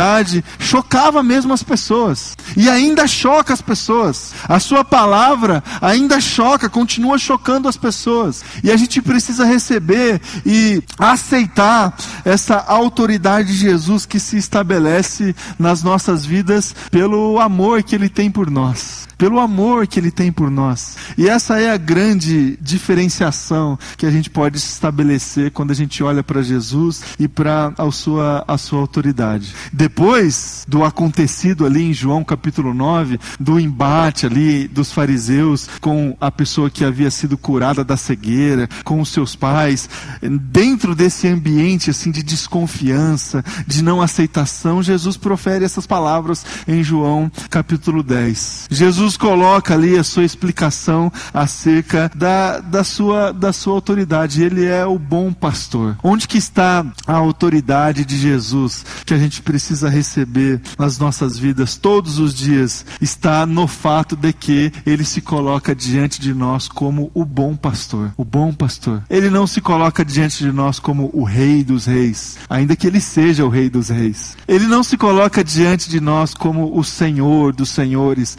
[0.58, 2.36] chocava mesmo as pessoas.
[2.56, 4.32] E ainda choca as pessoas.
[4.48, 8.44] A sua palavra ainda choca, continua chocando as pessoas.
[8.62, 15.82] E a gente precisa receber e aceitar essa autoridade de Jesus que se estabelece nas
[15.82, 20.50] nossas vidas pelo amor que ele tem por nós pelo amor que Ele tem por
[20.50, 20.96] nós.
[21.16, 26.22] E essa é a grande diferenciação que a gente pode estabelecer quando a gente olha
[26.22, 29.54] para Jesus e para a sua, a sua autoridade.
[29.72, 36.30] Depois do acontecido ali em João capítulo 9, do embate ali dos fariseus com a
[36.30, 39.88] pessoa que havia sido curada da cegueira, com os seus pais,
[40.22, 47.30] dentro desse ambiente assim de desconfiança, de não aceitação, Jesus profere essas palavras em João
[47.50, 48.68] capítulo 10.
[48.70, 54.42] Jesus Jesus coloca ali a sua explicação acerca da, da, sua, da sua autoridade.
[54.42, 55.96] Ele é o bom pastor.
[56.02, 61.76] Onde que está a autoridade de Jesus que a gente precisa receber nas nossas vidas
[61.76, 62.84] todos os dias?
[63.00, 68.10] Está no fato de que ele se coloca diante de nós como o bom pastor.
[68.16, 69.04] O bom pastor.
[69.08, 73.00] Ele não se coloca diante de nós como o rei dos reis, ainda que ele
[73.00, 74.36] seja o rei dos reis.
[74.48, 78.36] Ele não se coloca diante de nós como o Senhor dos senhores,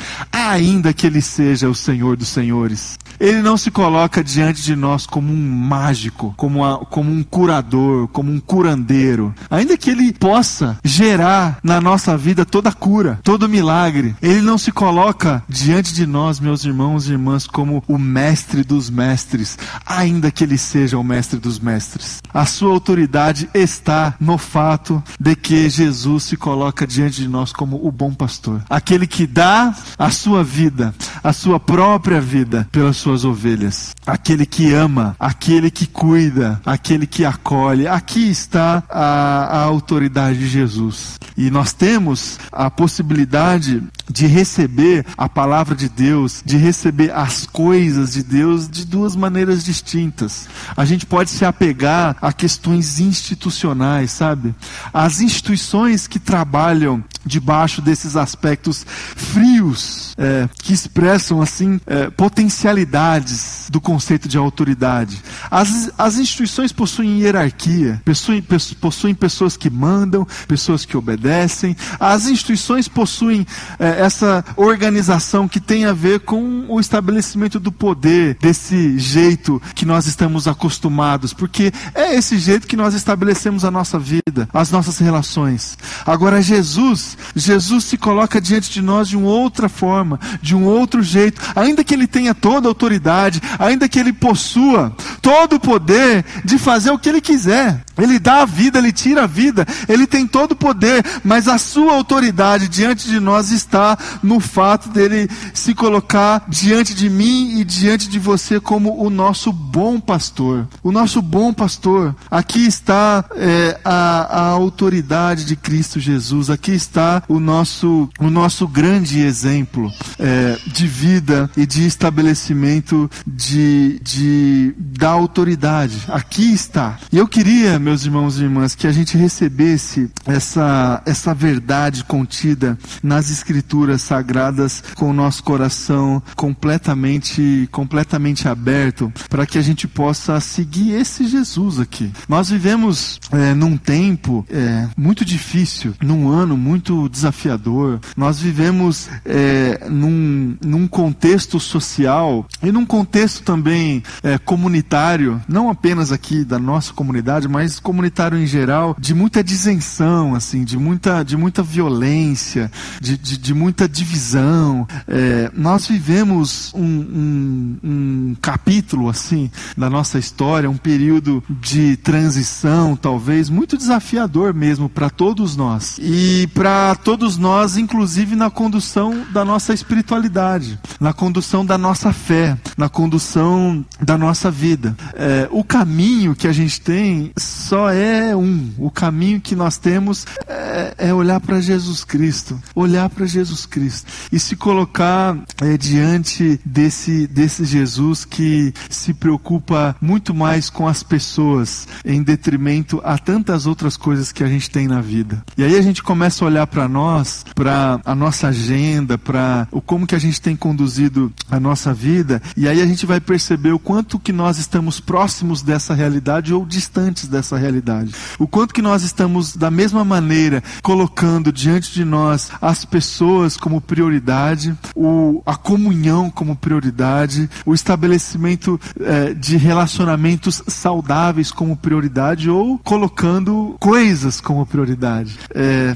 [0.57, 2.97] ainda que ele seja o Senhor dos senhores.
[3.19, 8.07] Ele não se coloca diante de nós como um mágico, como, a, como um curador,
[8.09, 9.33] como um curandeiro.
[9.49, 14.71] Ainda que ele possa gerar na nossa vida toda cura, todo milagre, ele não se
[14.71, 20.43] coloca diante de nós, meus irmãos e irmãs, como o mestre dos mestres, ainda que
[20.43, 22.21] ele seja o mestre dos mestres.
[22.33, 27.85] A sua autoridade está no fato de que Jesus se coloca diante de nós como
[27.85, 33.23] o bom pastor, aquele que dá a sua vida, a sua própria vida pelas suas
[33.23, 37.87] ovelhas, aquele que ama, aquele que cuida, aquele que acolhe.
[37.87, 41.17] Aqui está a, a autoridade de Jesus.
[41.37, 48.11] E nós temos a possibilidade de receber a palavra de Deus, de receber as coisas
[48.11, 50.49] de Deus de duas maneiras distintas.
[50.75, 54.53] A gente pode se apegar a questões institucionais, sabe?
[54.93, 58.85] As instituições que trabalham debaixo desses aspectos
[59.15, 65.21] frios, é, que expressam assim é, potencialidades do conceito de autoridade.
[65.51, 68.41] As, as instituições possuem hierarquia, possuem,
[68.79, 71.75] possuem pessoas que mandam, pessoas que obedecem.
[71.99, 73.45] As instituições possuem
[73.79, 79.85] é, essa organização que tem a ver com o estabelecimento do poder, desse jeito que
[79.85, 84.97] nós estamos acostumados, porque é esse jeito que nós estabelecemos a nossa vida, as nossas
[84.97, 85.77] relações.
[86.05, 91.01] Agora, Jesus, Jesus se coloca diante de nós de uma outra forma, de um outro
[91.01, 96.25] jeito, ainda que ele tenha toda a autoridade, ainda que ele possua todo o poder
[96.43, 97.83] de fazer o que ele quiser.
[97.97, 101.57] Ele dá a vida, ele tira a vida, ele tem todo o poder, mas a
[101.57, 107.63] sua autoridade diante de nós está no fato dele se colocar diante de mim e
[107.63, 110.67] diante de você como o nosso bom pastor.
[110.83, 112.15] O nosso bom pastor.
[112.29, 118.67] Aqui está é, a, a autoridade de Cristo Jesus, aqui está o nosso, o nosso
[118.67, 126.03] grande exemplo é, de vida e de estabelecimento de, de, da autoridade.
[126.07, 126.97] Aqui está.
[127.11, 132.77] E eu queria, meus irmãos e irmãs, que a gente recebesse essa, essa verdade contida
[133.01, 140.39] nas Escrituras Sagradas com o nosso coração completamente, completamente aberto, para que a gente possa
[140.39, 142.11] seguir esse Jesus aqui.
[142.27, 147.99] Nós vivemos é, num tempo é, muito difícil, num ano muito desafiador.
[148.15, 156.11] Nós vivemos é, num, num contexto social e num contexto também é, comunitário, não apenas
[156.11, 161.35] aqui da nossa comunidade, mas comunitário em geral, de muita disenção, assim, de muita, de
[161.35, 164.87] muita violência, de, de, de muita divisão.
[165.07, 172.95] É, nós vivemos um, um, um capítulo, assim, da nossa história, um período de transição,
[172.95, 175.97] talvez, muito desafiador mesmo para todos nós.
[176.01, 182.57] E para todos nós, inclusive na condução da nossa espiritualidade, na condução da nossa fé,
[182.77, 184.95] na condução da nossa vida.
[185.13, 188.71] É, o caminho que a gente tem só é um.
[188.77, 194.11] O caminho que nós temos é, é olhar para Jesus Cristo, olhar para Jesus Cristo
[194.31, 201.03] e se colocar é, diante desse, desse Jesus que se preocupa muito mais com as
[201.03, 205.43] pessoas em detrimento a tantas outras coisas que a gente tem na vida.
[205.57, 209.81] E aí a gente começa a olhar para nós, para a nossa agenda, para o
[209.81, 213.71] como que a gente tem conduzido a nossa vida, e aí a gente vai perceber
[213.71, 218.13] o quanto que nós estamos próximos dessa realidade ou distantes dessa realidade.
[218.37, 223.81] O quanto que nós estamos da mesma maneira colocando diante de nós as pessoas como
[223.81, 232.77] prioridade, o, a comunhão como prioridade, o estabelecimento eh, de relacionamentos saudáveis como prioridade ou
[232.79, 235.95] colocando coisas como prioridade, eh,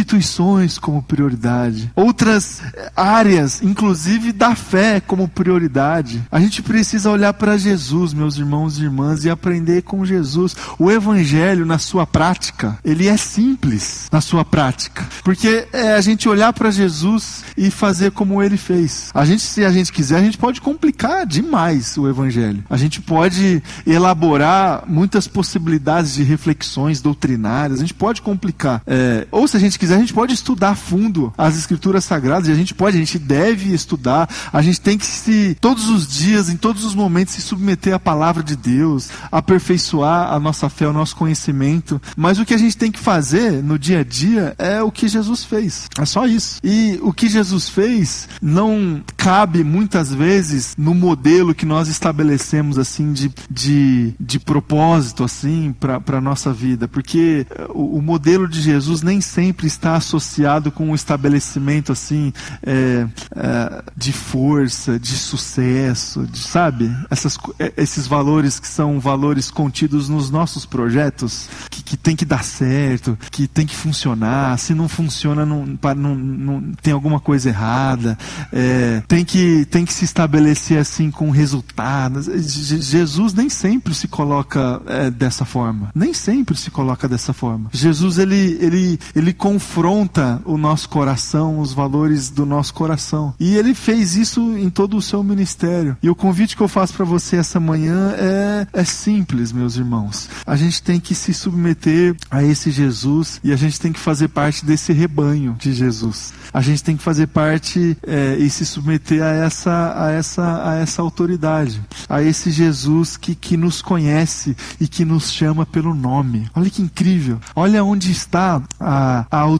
[0.00, 2.62] instituições como prioridade, outras
[2.96, 6.22] áreas, inclusive da fé como prioridade.
[6.30, 10.56] A gente precisa olhar para Jesus, meus meus irmãos e irmãs, e aprender com Jesus.
[10.78, 15.06] O Evangelho, na sua prática, ele é simples na sua prática.
[15.24, 19.10] Porque é a gente olhar para Jesus e fazer como ele fez.
[19.12, 22.62] A gente, se a gente quiser, a gente pode complicar demais o Evangelho.
[22.70, 28.82] A gente pode elaborar muitas possibilidades de reflexões doutrinárias, a gente pode complicar.
[28.86, 32.48] É, ou se a gente quiser, a gente pode estudar a fundo as Escrituras Sagradas,
[32.48, 36.06] e a gente pode, a gente deve estudar, a gente tem que se, todos os
[36.06, 40.86] dias, em todos os momentos, se submeter à palavra de Deus, aperfeiçoar a nossa fé,
[40.86, 42.00] o nosso conhecimento.
[42.16, 45.08] Mas o que a gente tem que fazer no dia a dia é o que
[45.08, 45.88] Jesus fez.
[45.98, 46.58] É só isso.
[46.62, 53.12] E o que Jesus fez não cabe muitas vezes no modelo que nós estabelecemos assim
[53.12, 59.02] de, de, de propósito assim para a nossa vida, porque o, o, modelo de Jesus
[59.02, 66.38] nem sempre está associado com um estabelecimento assim é, é, de força, de sucesso, de,
[66.38, 66.90] sabe?
[67.10, 72.24] Essas, é, esses valores que são valores contidos nos nossos projetos, que, que tem que
[72.24, 74.58] dar certo, que tem que funcionar.
[74.58, 78.18] Se não funciona, não, não, não tem alguma coisa errada.
[78.52, 82.26] É, tem que tem que se estabelecer assim com resultados.
[82.26, 85.90] Jesus nem sempre se coloca é, dessa forma.
[85.94, 87.70] Nem sempre se coloca dessa forma.
[87.72, 89.32] Jesus ele ele ele
[89.70, 93.32] confronta o nosso coração, os valores do nosso coração.
[93.38, 95.96] E ele fez isso em todo o seu ministério.
[96.02, 100.28] E o convite que eu faço para você essa manhã é é simples, meus irmãos.
[100.44, 104.26] A gente tem que se submeter a esse Jesus e a gente tem que fazer
[104.28, 106.32] parte desse rebanho de Jesus.
[106.52, 110.74] A gente tem que fazer parte é, e se submeter a essa, a essa, a
[110.76, 116.50] essa autoridade, a esse Jesus que, que nos conhece e que nos chama pelo nome.
[116.56, 117.38] Olha que incrível.
[117.54, 119.59] Olha onde está a, a autoridade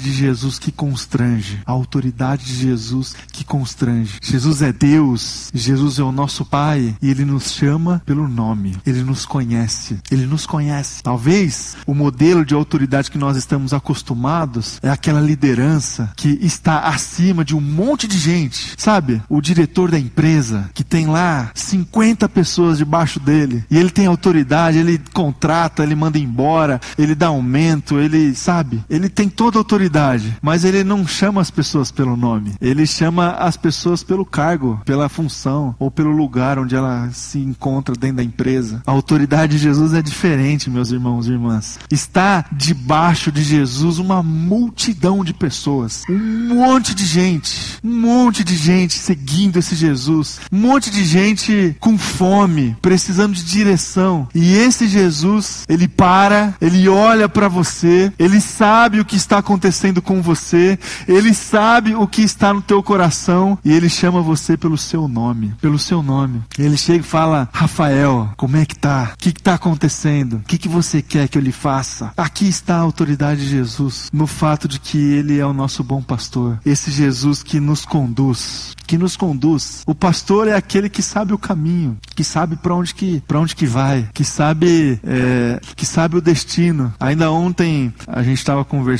[0.00, 1.60] de Jesus que constrange.
[1.66, 4.18] A autoridade de Jesus que constrange.
[4.22, 8.76] Jesus é Deus, Jesus é o nosso Pai e Ele nos chama pelo nome.
[8.86, 9.98] Ele nos conhece.
[10.10, 11.02] Ele nos conhece.
[11.02, 17.44] Talvez o modelo de autoridade que nós estamos acostumados é aquela liderança que está acima
[17.44, 18.74] de um monte de gente.
[18.76, 19.22] Sabe?
[19.28, 24.78] O diretor da empresa que tem lá 50 pessoas debaixo dele e ele tem autoridade,
[24.78, 28.82] ele contrata, ele manda embora, ele dá aumento, ele, sabe?
[28.88, 32.54] Ele tem toda autoridade, mas ele não chama as pessoas pelo nome.
[32.60, 37.94] Ele chama as pessoas pelo cargo, pela função ou pelo lugar onde ela se encontra
[37.94, 38.82] dentro da empresa.
[38.86, 41.78] A autoridade de Jesus é diferente, meus irmãos e irmãs.
[41.90, 48.56] Está debaixo de Jesus uma multidão de pessoas, um monte de gente, um monte de
[48.56, 54.28] gente seguindo esse Jesus, um monte de gente com fome, precisando de direção.
[54.34, 60.00] E esse Jesus, ele para, ele olha para você, ele sabe o que está acontecendo
[60.00, 64.78] com você, ele sabe o que está no teu coração e ele chama você pelo
[64.78, 66.40] seu nome, pelo seu nome.
[66.56, 69.10] Ele chega e fala: Rafael, como é que tá?
[69.14, 70.34] O que está acontecendo?
[70.34, 72.12] O que, que você quer que eu lhe faça?
[72.16, 76.00] Aqui está a autoridade de Jesus, no fato de que ele é o nosso bom
[76.00, 76.60] pastor.
[76.64, 79.82] Esse Jesus que nos conduz, que nos conduz.
[79.86, 83.56] O pastor é aquele que sabe o caminho, que sabe para onde que para onde
[83.56, 86.94] que vai, que sabe é, que sabe o destino.
[87.00, 88.99] Ainda ontem a gente estava conversando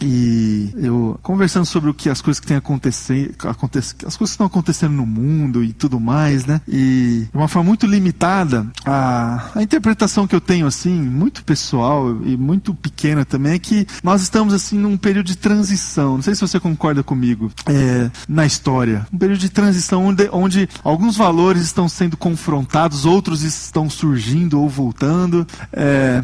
[0.00, 4.34] e eu conversando sobre o que as coisas que têm acontecido, acontece, as coisas que
[4.34, 6.60] estão acontecendo no mundo e tudo mais, né?
[6.68, 12.10] E de uma forma muito limitada a, a interpretação que eu tenho assim, muito pessoal
[12.24, 16.14] e muito pequena também é que nós estamos assim num período de transição.
[16.14, 20.68] Não sei se você concorda comigo é, na história, um período de transição onde, onde
[20.82, 25.46] alguns valores estão sendo confrontados, outros estão surgindo ou voltando.
[25.72, 26.22] É,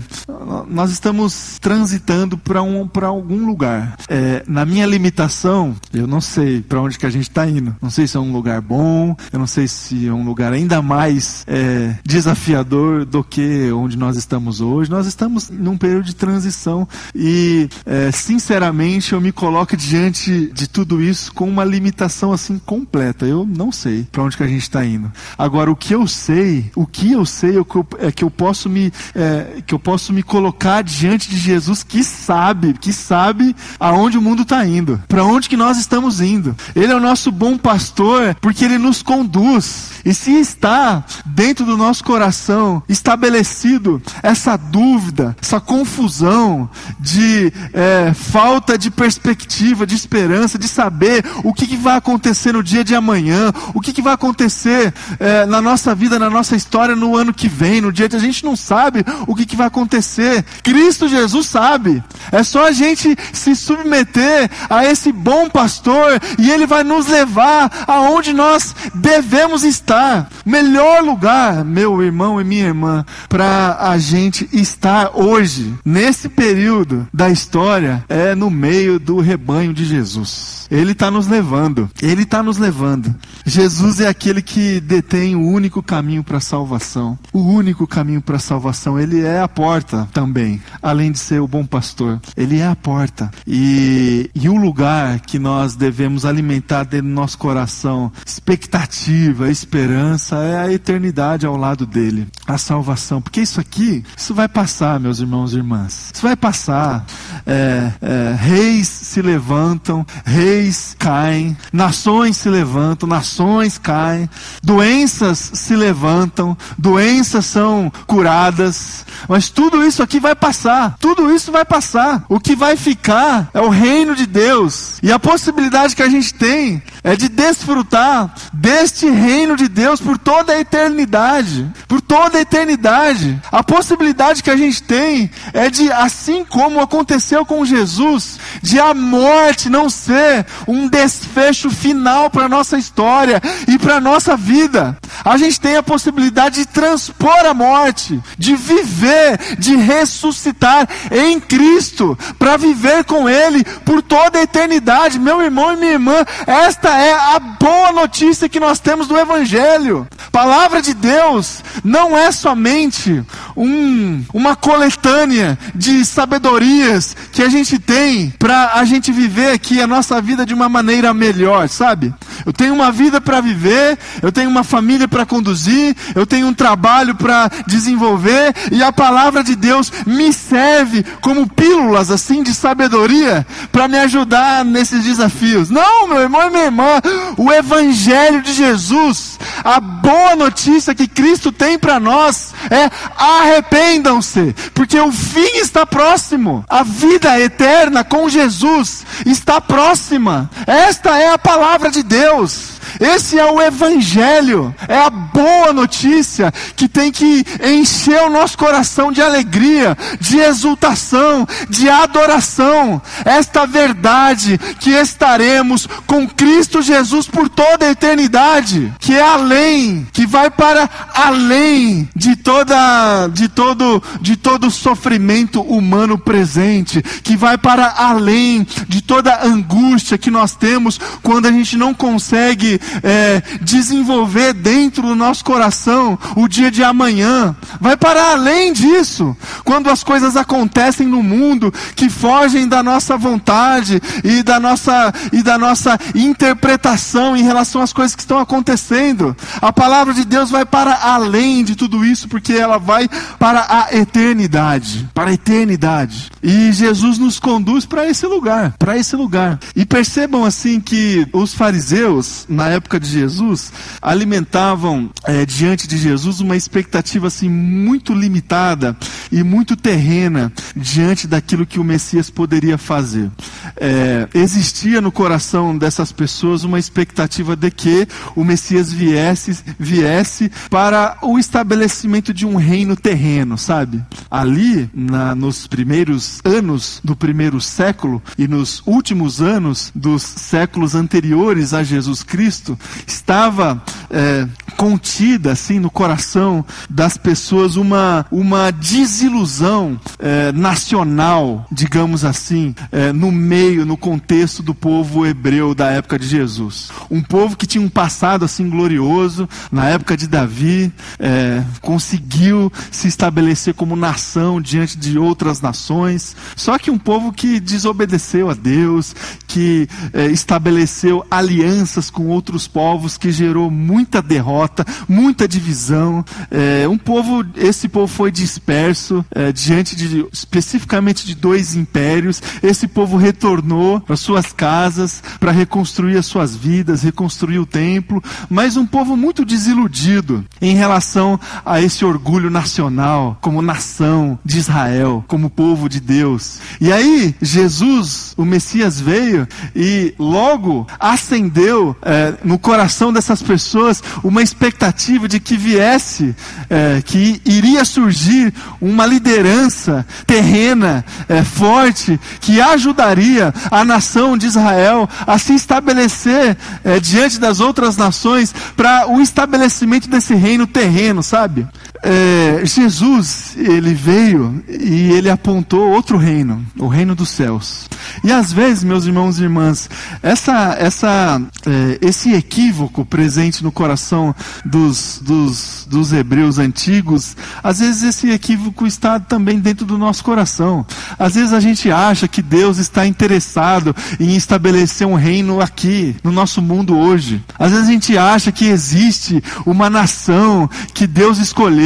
[0.68, 3.96] nós estamos transitando para um, algum lugar.
[4.08, 7.74] É, na minha limitação, eu não sei para onde que a gente está indo.
[7.80, 10.80] Não sei se é um lugar bom, eu não sei se é um lugar ainda
[10.82, 14.90] mais é, desafiador do que onde nós estamos hoje.
[14.90, 21.02] Nós estamos num período de transição e, é, sinceramente, eu me coloco diante de tudo
[21.02, 23.26] isso com uma limitação assim completa.
[23.26, 25.10] Eu não sei para onde que a gente está indo.
[25.36, 27.64] Agora, o que eu sei, o que eu sei é
[27.98, 32.02] é que eu posso me é, que eu posso me colocar diante de Jesus que
[32.02, 36.56] sabe, que sabe aonde o mundo está indo, para onde que nós estamos indo.
[36.74, 39.90] Ele é o nosso bom pastor porque ele nos conduz.
[40.04, 46.68] E se está dentro do nosso coração estabelecido essa dúvida, essa confusão
[46.98, 52.62] de é, falta de perspectiva, de esperança, de saber o que, que vai acontecer no
[52.62, 56.94] dia de amanhã, o que, que vai acontecer é, na nossa vida, na nossa história,
[56.94, 59.66] no ano que vem, no dia que a gente não sabe o que, que vai
[59.66, 60.44] acontecer.
[60.62, 62.02] Cristo Jesus sabe.
[62.30, 62.85] É só a gente
[63.32, 70.28] se submeter a esse bom pastor e ele vai nos levar aonde nós devemos estar.
[70.44, 77.30] Melhor lugar, meu irmão e minha irmã, para a gente estar hoje, nesse período da
[77.30, 80.66] história, é no meio do rebanho de Jesus.
[80.70, 81.88] Ele está nos levando.
[82.02, 83.14] Ele está nos levando.
[83.44, 87.18] Jesus é aquele que detém o único caminho para a salvação.
[87.32, 88.98] O único caminho para a salvação.
[88.98, 92.20] Ele é a porta também, além de ser o bom pastor.
[92.36, 93.30] Ele é a porta.
[93.46, 100.58] E, e o lugar que nós devemos alimentar dentro do nosso coração expectativa, esperança, é
[100.58, 102.28] a eternidade ao lado dele.
[102.46, 103.20] A salvação.
[103.20, 106.10] Porque isso aqui, isso vai passar, meus irmãos e irmãs.
[106.14, 107.04] Isso vai passar.
[107.46, 114.28] É, é, reis se levantam, reis caem, nações se levantam, nações caem,
[114.62, 121.64] doenças se levantam, doenças são curadas, mas tudo isso aqui vai passar, tudo isso vai
[121.64, 122.24] passar.
[122.28, 126.32] O que vai ficar é o reino de Deus, e a possibilidade que a gente
[126.32, 132.40] tem é de desfrutar deste reino de Deus por toda a eternidade, por toda a
[132.40, 133.40] eternidade.
[133.52, 138.94] A possibilidade que a gente tem é de, assim como aconteceu com Jesus, de a
[138.94, 144.96] morte não ser um desfecho final para a nossa história e para a nossa vida.
[145.24, 152.18] A gente tem a possibilidade de transpor a morte, de viver, de ressuscitar em Cristo,
[152.38, 155.18] para viver com Ele por toda a eternidade.
[155.18, 160.06] Meu irmão e minha irmã, esta é a boa notícia que nós temos do Evangelho.
[160.30, 163.24] Palavra de Deus não é somente
[163.56, 169.86] um, uma coletânea de sabedorias que a gente tem para a gente viver aqui a
[169.86, 172.14] nossa vida de uma maneira melhor, sabe?
[172.46, 176.54] Eu tenho uma vida para viver, eu tenho uma família para conduzir, eu tenho um
[176.54, 183.44] trabalho para desenvolver e a palavra de Deus me serve como pílulas assim de sabedoria
[183.72, 185.70] para me ajudar nesses desafios.
[185.70, 187.02] Não, meu irmão e minha irmã,
[187.36, 194.98] o evangelho de Jesus, a boa notícia que Cristo tem para nós é arrependam-se, porque
[195.00, 196.64] o fim está próximo.
[196.68, 200.48] A vida eterna com Jesus está próxima.
[200.66, 202.35] Esta é a palavra de Deus.
[202.36, 202.75] Deus.
[203.00, 209.12] Esse é o Evangelho, é a boa notícia que tem que encher o nosso coração
[209.12, 213.00] de alegria, de exultação, de adoração.
[213.24, 220.26] Esta verdade que estaremos com Cristo Jesus por toda a eternidade, que é além, que
[220.26, 227.94] vai para além de toda, de todo, de todo sofrimento humano presente, que vai para
[227.96, 235.02] além de toda angústia que nós temos quando a gente não consegue é, desenvolver dentro
[235.02, 237.54] do nosso coração o dia de amanhã.
[237.80, 239.36] Vai para além disso.
[239.64, 245.42] Quando as coisas acontecem no mundo que fogem da nossa vontade e da nossa, e
[245.42, 249.36] da nossa interpretação em relação às coisas que estão acontecendo.
[249.60, 253.08] A palavra de Deus vai para além de tudo isso, porque ela vai
[253.38, 255.08] para a eternidade.
[255.14, 256.30] Para a eternidade.
[256.42, 258.74] E Jesus nos conduz para esse lugar.
[258.78, 259.58] Para esse lugar.
[259.74, 266.40] E percebam assim que os fariseus, na época de Jesus, alimentavam é, diante de Jesus
[266.40, 268.96] uma expectativa assim muito limitada
[269.30, 273.30] e muito terrena diante daquilo que o Messias poderia fazer.
[273.76, 281.18] É, existia no coração dessas pessoas uma expectativa de que o Messias viesse, viesse para
[281.22, 284.02] o estabelecimento de um reino terreno, sabe?
[284.30, 291.74] Ali, na, nos primeiros anos do primeiro século e nos últimos anos dos séculos anteriores
[291.74, 294.46] a Jesus Cristo, Cristo estava é,
[294.76, 303.32] contida assim no coração das pessoas uma, uma desilusão é, nacional, digamos assim, é, no
[303.32, 306.90] meio, no contexto do povo hebreu da época de Jesus.
[307.10, 313.08] Um povo que tinha um passado assim glorioso, na época de Davi, é, conseguiu se
[313.08, 319.14] estabelecer como nação diante de outras nações, só que um povo que desobedeceu a Deus,
[319.46, 326.24] que é, estabeleceu alianças com outros povos, que gerou muita derrota, muita divisão.
[326.50, 332.42] É, um povo, esse povo foi disperso é, diante de especificamente de dois impérios.
[332.62, 338.76] Esse povo retornou para suas casas para reconstruir as suas vidas, reconstruir o templo, mas
[338.76, 345.50] um povo muito desiludido em relação a esse orgulho nacional, como nação de Israel, como
[345.50, 346.60] povo de Deus.
[346.80, 354.42] E aí Jesus, o Messias veio e logo acendeu é, no coração dessas pessoas uma
[354.42, 356.34] expectativa de que viesse,
[356.68, 365.08] é, que iria surgir uma liderança terrena, é, forte, que ajudaria a nação de Israel
[365.26, 371.66] a se estabelecer é, diante das outras nações para o estabelecimento desse reino terreno, sabe?
[372.02, 377.88] É, Jesus, ele veio e ele apontou outro reino, o reino dos céus.
[378.22, 379.88] E às vezes, meus irmãos e irmãs,
[380.22, 384.34] essa, essa, é, esse equívoco presente no coração
[384.64, 390.84] dos, dos, dos hebreus antigos, às vezes esse equívoco está também dentro do nosso coração.
[391.18, 396.32] Às vezes a gente acha que Deus está interessado em estabelecer um reino aqui, no
[396.32, 397.42] nosso mundo hoje.
[397.58, 401.85] Às vezes a gente acha que existe uma nação que Deus escolheu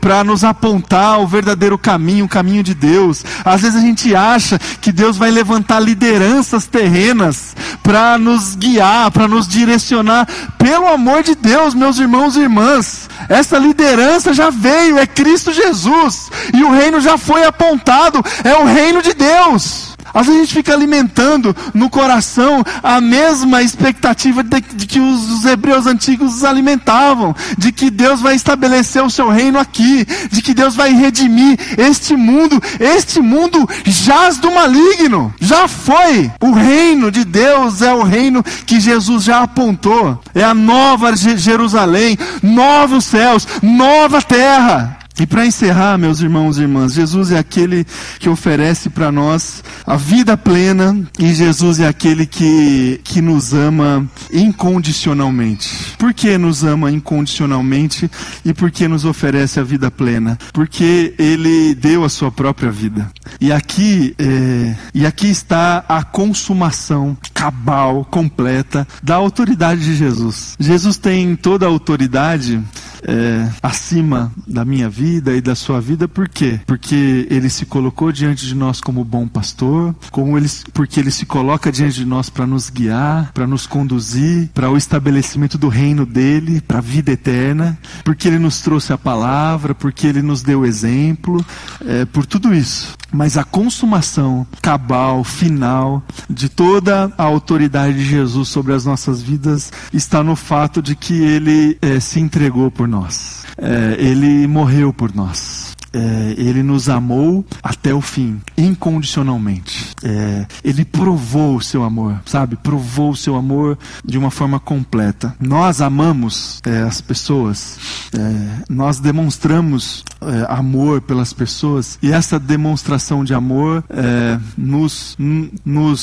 [0.00, 3.24] para nos apontar o verdadeiro caminho, o caminho de Deus.
[3.44, 9.28] Às vezes a gente acha que Deus vai levantar lideranças terrenas para nos guiar, para
[9.28, 10.26] nos direcionar.
[10.58, 16.30] Pelo amor de Deus, meus irmãos e irmãs, essa liderança já veio, é Cristo Jesus,
[16.54, 19.88] e o reino já foi apontado, é o reino de Deus.
[20.12, 25.30] Às vezes a gente fica alimentando no coração a mesma expectativa de, de que os,
[25.30, 30.54] os, hebreus antigos alimentavam, de que Deus vai estabelecer o seu reino aqui, de que
[30.54, 32.60] Deus vai redimir este mundo.
[32.80, 36.30] Este mundo jaz do maligno, já foi.
[36.40, 40.20] O reino de Deus é o reino que Jesus já apontou.
[40.34, 44.98] É a nova Jerusalém, novos céus, nova terra.
[45.20, 47.84] E para encerrar, meus irmãos e irmãs, Jesus é aquele
[48.20, 54.08] que oferece para nós a vida plena e Jesus é aquele que, que nos ama
[54.32, 55.96] incondicionalmente.
[55.98, 58.08] Por que nos ama incondicionalmente
[58.44, 60.38] e por que nos oferece a vida plena?
[60.52, 63.10] Porque Ele deu a sua própria vida.
[63.40, 70.54] E aqui, é, e aqui está a consumação cabal, completa da autoridade de Jesus.
[70.60, 72.62] Jesus tem toda a autoridade
[73.02, 76.60] é, acima da minha vida e da sua vida, por quê?
[76.66, 81.26] Porque ele se colocou diante de nós como bom pastor, como ele, porque ele se
[81.26, 86.04] coloca diante de nós para nos guiar, para nos conduzir para o estabelecimento do reino
[86.04, 90.64] dele, para a vida eterna, porque ele nos trouxe a palavra, porque ele nos deu
[90.64, 91.44] exemplo,
[91.84, 92.96] é, por tudo isso.
[93.12, 99.72] Mas a consumação cabal, final, de toda a autoridade de Jesus sobre as nossas vidas
[99.92, 103.44] está no fato de que ele é, se entregou por nós.
[103.56, 105.67] É, ele morreu por nós.
[105.98, 109.94] É, ele nos amou até o fim, incondicionalmente.
[110.02, 112.56] É, ele provou o seu amor, sabe?
[112.56, 115.34] Provou o seu amor de uma forma completa.
[115.40, 117.78] Nós amamos é, as pessoas,
[118.14, 125.16] é, nós demonstramos é, amor pelas pessoas e essa demonstração de amor é, nos,
[125.64, 126.00] nos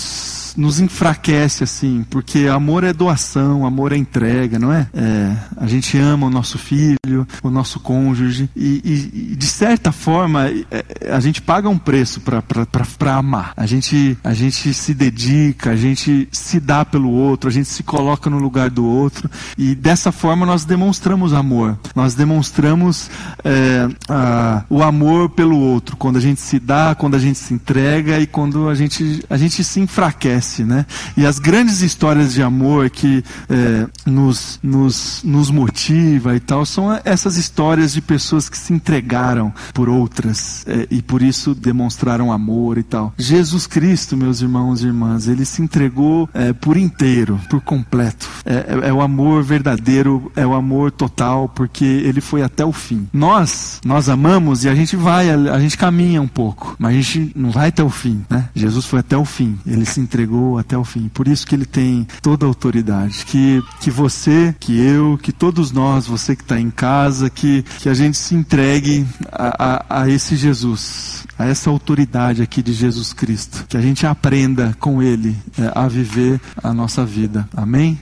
[0.55, 4.87] nos enfraquece assim, porque amor é doação, amor é entrega, não é?
[4.93, 9.91] é a gente ama o nosso filho, o nosso cônjuge e, e, e de certa
[9.91, 13.53] forma é, a gente paga um preço para amar.
[13.57, 17.83] A gente a gente se dedica, a gente se dá pelo outro, a gente se
[17.83, 21.77] coloca no lugar do outro e dessa forma nós demonstramos amor.
[21.95, 23.09] Nós demonstramos
[23.43, 27.53] é, a, o amor pelo outro quando a gente se dá, quando a gente se
[27.53, 30.85] entrega e quando a gente a gente se enfraquece né?
[31.17, 36.99] E as grandes histórias de amor que é, nos, nos, nos motiva e tal são
[37.03, 42.77] essas histórias de pessoas que se entregaram por outras é, e por isso demonstraram amor
[42.77, 43.13] e tal.
[43.17, 48.29] Jesus Cristo, meus irmãos e irmãs, ele se entregou é, por inteiro, por completo.
[48.45, 52.71] É, é, é o amor verdadeiro, é o amor total, porque ele foi até o
[52.71, 53.07] fim.
[53.11, 57.01] Nós, nós amamos e a gente vai, a, a gente caminha um pouco, mas a
[57.01, 58.49] gente não vai até o fim, né?
[58.55, 59.57] Jesus foi até o fim.
[59.65, 61.07] Ele se entregou entregou até o fim.
[61.07, 63.25] Por isso que ele tem toda a autoridade.
[63.25, 67.89] Que, que você, que eu, que todos nós, você que está em casa, que, que
[67.89, 73.13] a gente se entregue a, a, a esse Jesus, a essa autoridade aqui de Jesus
[73.13, 73.65] Cristo.
[73.67, 77.47] Que a gente aprenda com ele é, a viver a nossa vida.
[77.55, 77.99] Amém?